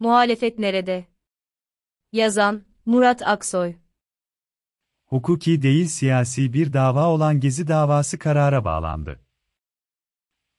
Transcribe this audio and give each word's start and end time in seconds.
Muhalefet 0.00 0.58
nerede? 0.58 1.06
Yazan, 2.12 2.62
Murat 2.86 3.22
Aksoy 3.28 3.74
Hukuki 5.06 5.62
değil 5.62 5.86
siyasi 5.86 6.52
bir 6.52 6.72
dava 6.72 7.06
olan 7.06 7.40
Gezi 7.40 7.68
davası 7.68 8.18
karara 8.18 8.64
bağlandı. 8.64 9.20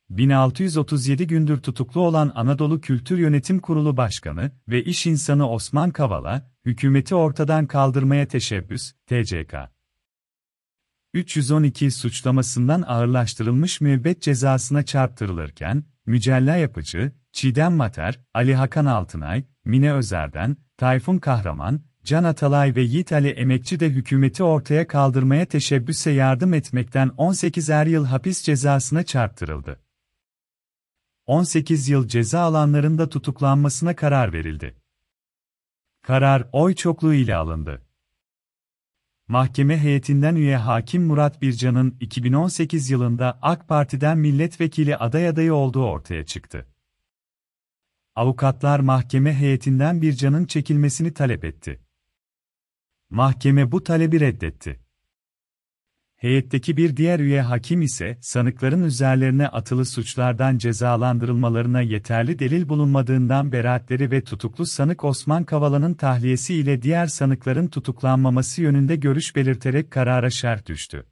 1637 0.09 1.27
gündür 1.27 1.61
tutuklu 1.61 2.01
olan 2.01 2.31
Anadolu 2.35 2.81
Kültür 2.81 3.17
Yönetim 3.17 3.59
Kurulu 3.59 3.97
Başkanı 3.97 4.51
ve 4.67 4.83
iş 4.83 5.05
insanı 5.05 5.49
Osman 5.49 5.91
Kavala, 5.91 6.51
hükümeti 6.65 7.15
ortadan 7.15 7.67
kaldırmaya 7.67 8.27
teşebbüs, 8.27 8.93
TCK. 9.05 9.76
312 11.13 11.91
suçlamasından 11.91 12.81
ağırlaştırılmış 12.81 13.81
müebbet 13.81 14.21
cezasına 14.21 14.83
çarptırılırken, 14.83 15.83
Mücella 16.05 16.55
Yapıcı, 16.55 17.11
Çiğdem 17.31 17.73
Mater, 17.73 18.19
Ali 18.33 18.55
Hakan 18.55 18.85
Altınay, 18.85 19.43
Mine 19.65 19.93
Özer'den, 19.93 20.57
Tayfun 20.77 21.17
Kahraman, 21.17 21.81
Can 22.03 22.23
Atalay 22.23 22.75
ve 22.75 22.81
Yiğit 22.81 23.11
Ali 23.11 23.29
Emekçi 23.29 23.79
de 23.79 23.89
hükümeti 23.89 24.43
ortaya 24.43 24.87
kaldırmaya 24.87 25.45
teşebbüse 25.45 26.11
yardım 26.11 26.53
etmekten 26.53 27.11
18 27.17 27.69
er 27.69 27.85
yıl 27.85 28.05
hapis 28.05 28.43
cezasına 28.43 29.03
çarptırıldı. 29.03 29.79
18 31.25 31.89
yıl 31.89 32.07
ceza 32.07 32.39
alanların 32.39 32.97
da 32.97 33.09
tutuklanmasına 33.09 33.95
karar 33.95 34.33
verildi. 34.33 34.75
Karar 36.01 36.49
oy 36.51 36.75
çokluğu 36.75 37.13
ile 37.13 37.35
alındı. 37.35 37.86
Mahkeme 39.27 39.77
heyetinden 39.77 40.35
üye 40.35 40.57
Hakim 40.57 41.03
Murat 41.03 41.41
Bircan'ın 41.41 41.97
2018 41.99 42.89
yılında 42.89 43.39
AK 43.41 43.67
Parti'den 43.67 44.17
milletvekili 44.17 44.97
aday 44.97 45.27
adayı 45.27 45.53
olduğu 45.53 45.85
ortaya 45.85 46.25
çıktı. 46.25 46.67
Avukatlar 48.15 48.79
mahkeme 48.79 49.33
heyetinden 49.33 50.01
Bircan'ın 50.01 50.45
çekilmesini 50.45 51.13
talep 51.13 51.45
etti. 51.45 51.79
Mahkeme 53.09 53.71
bu 53.71 53.83
talebi 53.83 54.19
reddetti. 54.19 54.86
Heyetteki 56.17 56.77
bir 56.77 56.97
diğer 56.97 57.19
üye 57.19 57.41
hakim 57.41 57.81
ise, 57.81 58.17
sanıkların 58.21 58.83
üzerlerine 58.83 59.47
atılı 59.47 59.85
suçlardan 59.85 60.57
cezalandırılmalarına 60.57 61.81
yeterli 61.81 62.39
delil 62.39 62.69
bulunmadığından 62.69 63.51
beraatleri 63.51 64.11
ve 64.11 64.23
tutuklu 64.23 64.65
sanık 64.65 65.03
Osman 65.03 65.43
Kavala'nın 65.43 65.93
tahliyesi 65.93 66.53
ile 66.53 66.81
diğer 66.81 67.07
sanıkların 67.07 67.67
tutuklanmaması 67.67 68.61
yönünde 68.61 68.95
görüş 68.95 69.35
belirterek 69.35 69.91
karara 69.91 70.29
şerh 70.29 70.65
düştü. 70.65 71.05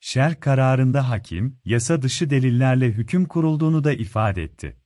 Şerh 0.00 0.40
kararında 0.40 1.08
hakim, 1.08 1.58
yasa 1.64 2.02
dışı 2.02 2.30
delillerle 2.30 2.86
hüküm 2.86 3.24
kurulduğunu 3.24 3.84
da 3.84 3.92
ifade 3.92 4.42
etti. 4.42 4.76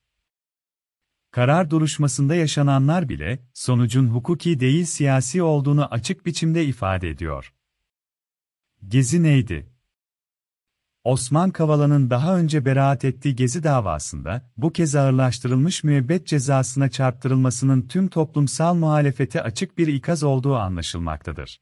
Karar 1.30 1.70
duruşmasında 1.70 2.34
yaşananlar 2.34 3.08
bile, 3.08 3.38
sonucun 3.54 4.06
hukuki 4.06 4.60
değil 4.60 4.84
siyasi 4.84 5.42
olduğunu 5.42 5.84
açık 5.84 6.26
biçimde 6.26 6.64
ifade 6.64 7.10
ediyor. 7.10 7.52
Gezi 8.88 9.22
neydi? 9.22 9.70
Osman 11.04 11.50
Kavala'nın 11.50 12.10
daha 12.10 12.38
önce 12.38 12.64
beraat 12.64 13.04
ettiği 13.04 13.36
Gezi 13.36 13.62
davasında, 13.62 14.50
bu 14.56 14.72
kez 14.72 14.94
ağırlaştırılmış 14.96 15.84
müebbet 15.84 16.26
cezasına 16.26 16.90
çarptırılmasının 16.90 17.88
tüm 17.88 18.08
toplumsal 18.08 18.74
muhalefete 18.74 19.42
açık 19.42 19.78
bir 19.78 19.86
ikaz 19.86 20.22
olduğu 20.22 20.56
anlaşılmaktadır. 20.56 21.60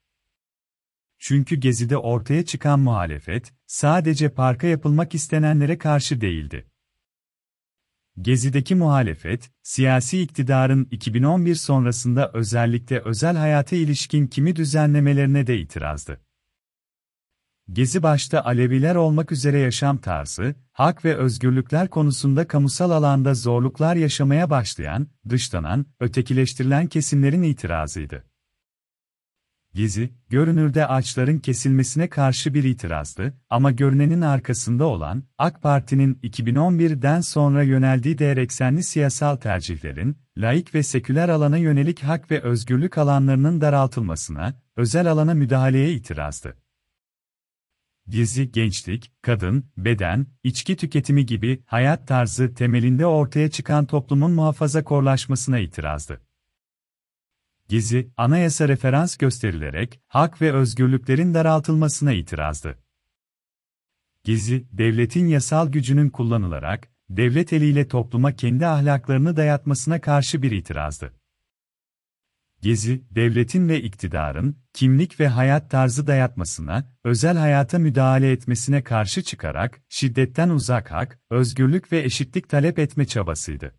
Çünkü 1.18 1.56
Gezi'de 1.56 1.96
ortaya 1.96 2.44
çıkan 2.44 2.80
muhalefet, 2.80 3.52
sadece 3.66 4.28
parka 4.28 4.66
yapılmak 4.66 5.14
istenenlere 5.14 5.78
karşı 5.78 6.20
değildi. 6.20 6.70
Gezi'deki 8.20 8.74
muhalefet, 8.74 9.50
siyasi 9.62 10.22
iktidarın 10.22 10.88
2011 10.90 11.54
sonrasında 11.54 12.30
özellikle 12.34 13.00
özel 13.00 13.36
hayata 13.36 13.76
ilişkin 13.76 14.26
kimi 14.26 14.56
düzenlemelerine 14.56 15.46
de 15.46 15.58
itirazdı. 15.58 16.20
Gezi 17.72 18.02
başta 18.02 18.40
Aleviler 18.44 18.94
olmak 18.94 19.32
üzere 19.32 19.58
yaşam 19.58 19.98
tarzı, 19.98 20.54
hak 20.72 21.04
ve 21.04 21.16
özgürlükler 21.16 21.88
konusunda 21.88 22.48
kamusal 22.48 22.90
alanda 22.90 23.34
zorluklar 23.34 23.96
yaşamaya 23.96 24.50
başlayan, 24.50 25.06
dışlanan, 25.28 25.86
ötekileştirilen 26.00 26.86
kesimlerin 26.86 27.42
itirazıydı. 27.42 28.24
Gezi, 29.74 30.10
görünürde 30.28 30.86
ağaçların 30.86 31.38
kesilmesine 31.38 32.08
karşı 32.08 32.54
bir 32.54 32.64
itirazdı 32.64 33.34
ama 33.50 33.70
görünenin 33.70 34.20
arkasında 34.20 34.84
olan, 34.84 35.24
AK 35.38 35.62
Parti'nin 35.62 36.14
2011'den 36.14 37.20
sonra 37.20 37.62
yöneldiği 37.62 38.18
değer 38.18 38.36
eksenli 38.36 38.82
siyasal 38.82 39.36
tercihlerin, 39.36 40.18
laik 40.36 40.74
ve 40.74 40.82
seküler 40.82 41.28
alana 41.28 41.56
yönelik 41.56 42.02
hak 42.02 42.30
ve 42.30 42.40
özgürlük 42.42 42.98
alanlarının 42.98 43.60
daraltılmasına, 43.60 44.54
özel 44.76 45.10
alana 45.10 45.34
müdahaleye 45.34 45.92
itirazdı. 45.92 46.61
Gezi, 48.08 48.52
gençlik, 48.52 49.12
kadın, 49.22 49.64
beden, 49.76 50.26
içki 50.44 50.76
tüketimi 50.76 51.26
gibi 51.26 51.62
hayat 51.66 52.08
tarzı 52.08 52.54
temelinde 52.54 53.06
ortaya 53.06 53.50
çıkan 53.50 53.86
toplumun 53.86 54.32
muhafazakorlaşmasına 54.32 55.58
itirazdı. 55.58 56.20
Gezi, 57.68 58.10
anayasa 58.16 58.68
referans 58.68 59.16
gösterilerek, 59.16 60.00
hak 60.08 60.42
ve 60.42 60.52
özgürlüklerin 60.52 61.34
daraltılmasına 61.34 62.12
itirazdı. 62.12 62.78
Gezi, 64.24 64.66
devletin 64.72 65.26
yasal 65.26 65.68
gücünün 65.68 66.10
kullanılarak, 66.10 66.88
devlet 67.10 67.52
eliyle 67.52 67.88
topluma 67.88 68.32
kendi 68.32 68.66
ahlaklarını 68.66 69.36
dayatmasına 69.36 70.00
karşı 70.00 70.42
bir 70.42 70.50
itirazdı. 70.50 71.21
Gezi, 72.62 73.02
devletin 73.10 73.68
ve 73.68 73.82
iktidarın, 73.82 74.56
kimlik 74.72 75.20
ve 75.20 75.28
hayat 75.28 75.70
tarzı 75.70 76.06
dayatmasına, 76.06 76.92
özel 77.04 77.36
hayata 77.36 77.78
müdahale 77.78 78.32
etmesine 78.32 78.84
karşı 78.84 79.22
çıkarak, 79.22 79.82
şiddetten 79.88 80.48
uzak 80.48 80.90
hak, 80.90 81.20
özgürlük 81.30 81.92
ve 81.92 82.02
eşitlik 82.02 82.48
talep 82.48 82.78
etme 82.78 83.04
çabasıydı. 83.04 83.74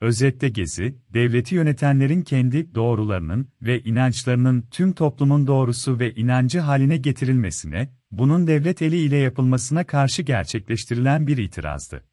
Özetle 0.00 0.48
Gezi, 0.48 0.98
devleti 1.14 1.54
yönetenlerin 1.54 2.22
kendi 2.22 2.74
doğrularının 2.74 3.48
ve 3.62 3.82
inançlarının 3.82 4.64
tüm 4.70 4.92
toplumun 4.92 5.46
doğrusu 5.46 5.98
ve 5.98 6.14
inancı 6.14 6.60
haline 6.60 6.96
getirilmesine, 6.96 7.92
bunun 8.10 8.46
devlet 8.46 8.82
eli 8.82 8.96
ile 8.98 9.16
yapılmasına 9.16 9.84
karşı 9.84 10.22
gerçekleştirilen 10.22 11.26
bir 11.26 11.36
itirazdı. 11.36 12.04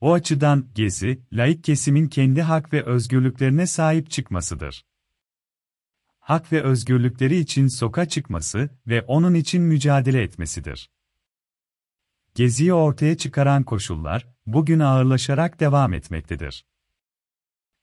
O 0.00 0.12
açıdan 0.12 0.68
Gezi, 0.74 1.22
laik 1.32 1.64
kesimin 1.64 2.08
kendi 2.08 2.42
hak 2.42 2.72
ve 2.72 2.84
özgürlüklerine 2.84 3.66
sahip 3.66 4.10
çıkmasıdır. 4.10 4.84
Hak 6.18 6.52
ve 6.52 6.62
özgürlükleri 6.62 7.36
için 7.36 7.66
soka 7.66 8.08
çıkması 8.08 8.70
ve 8.86 9.02
onun 9.02 9.34
için 9.34 9.62
mücadele 9.62 10.22
etmesidir. 10.22 10.90
Geziyi 12.34 12.74
ortaya 12.74 13.16
çıkaran 13.16 13.62
koşullar, 13.62 14.28
bugün 14.46 14.80
ağırlaşarak 14.80 15.60
devam 15.60 15.94
etmektedir. 15.94 16.66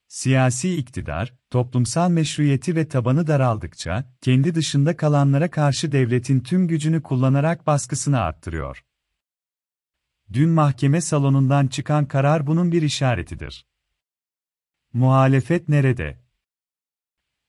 Siyasi 0.07 0.77
iktidar, 0.77 1.33
toplumsal 1.49 2.09
meşruiyeti 2.09 2.75
ve 2.75 2.87
tabanı 2.87 3.27
daraldıkça, 3.27 4.13
kendi 4.21 4.55
dışında 4.55 4.97
kalanlara 4.97 5.51
karşı 5.51 5.91
devletin 5.91 6.39
tüm 6.39 6.67
gücünü 6.67 7.03
kullanarak 7.03 7.67
baskısını 7.67 8.19
arttırıyor. 8.19 8.83
Dün 10.33 10.49
mahkeme 10.49 11.01
salonundan 11.01 11.67
çıkan 11.67 12.05
karar 12.05 12.47
bunun 12.47 12.71
bir 12.71 12.81
işaretidir. 12.81 13.65
Muhalefet 14.93 15.69
nerede? 15.69 16.19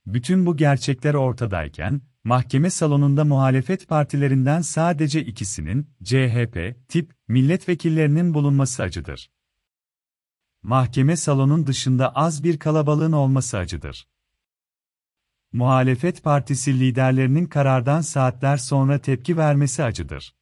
Bütün 0.05 0.45
bu 0.45 0.57
gerçekler 0.57 1.13
ortadayken, 1.13 2.01
mahkeme 2.23 2.69
salonunda 2.69 3.25
muhalefet 3.25 3.87
partilerinden 3.87 4.61
sadece 4.61 5.25
ikisinin, 5.25 5.89
CHP, 6.03 6.75
tip, 6.87 7.13
milletvekillerinin 7.27 8.33
bulunması 8.33 8.83
acıdır. 8.83 9.31
Mahkeme 10.63 11.15
salonun 11.15 11.67
dışında 11.67 12.15
az 12.15 12.43
bir 12.43 12.59
kalabalığın 12.59 13.11
olması 13.11 13.57
acıdır. 13.57 14.07
Muhalefet 15.53 16.23
partisi 16.23 16.79
liderlerinin 16.79 17.45
karardan 17.45 18.01
saatler 18.01 18.57
sonra 18.57 18.99
tepki 18.99 19.37
vermesi 19.37 19.83
acıdır. 19.83 20.38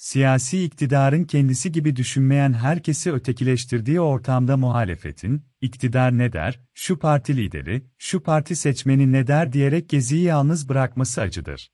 Siyasi 0.00 0.64
iktidarın 0.64 1.24
kendisi 1.24 1.72
gibi 1.72 1.96
düşünmeyen 1.96 2.52
herkesi 2.52 3.12
ötekileştirdiği 3.12 4.00
ortamda 4.00 4.56
muhalefetin, 4.56 5.42
iktidar 5.60 6.18
ne 6.18 6.32
der, 6.32 6.60
şu 6.74 6.98
parti 6.98 7.36
lideri, 7.36 7.82
şu 7.98 8.22
parti 8.22 8.56
seçmeni 8.56 9.12
ne 9.12 9.26
der 9.26 9.52
diyerek 9.52 9.88
geziyi 9.88 10.22
yalnız 10.22 10.68
bırakması 10.68 11.20
acıdır. 11.20 11.70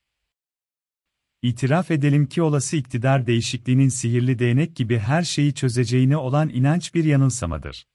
İtiraf 1.43 1.91
edelim 1.91 2.27
ki 2.27 2.43
olası 2.43 2.77
iktidar 2.77 3.27
değişikliğinin 3.27 3.89
sihirli 3.89 4.39
değnek 4.39 4.77
gibi 4.77 4.99
her 4.99 5.23
şeyi 5.23 5.55
çözeceğine 5.55 6.17
olan 6.17 6.49
inanç 6.49 6.95
bir 6.95 7.05
yanılsamadır. 7.05 7.87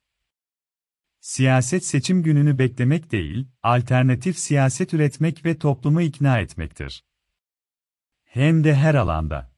Siyaset 1.20 1.86
seçim 1.86 2.24
gününü 2.24 2.58
beklemek 2.58 3.12
değil, 3.12 3.48
alternatif 3.64 4.38
siyaset 4.38 4.94
üretmek 4.94 5.46
ve 5.46 5.58
toplumu 5.58 6.02
ikna 6.02 6.40
etmektir. 6.40 7.04
Hem 8.24 8.64
de 8.64 8.76
her 8.76 8.96
alanda. 8.96 9.51